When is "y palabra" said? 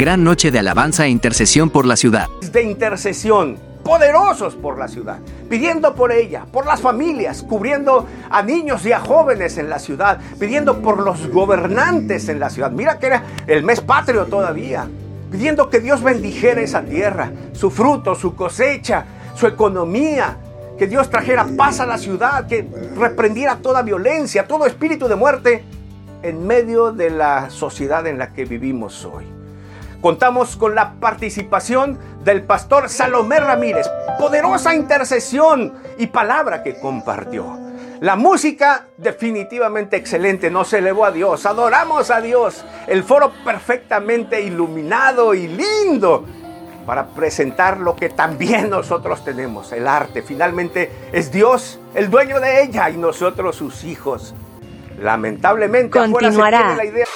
35.98-36.62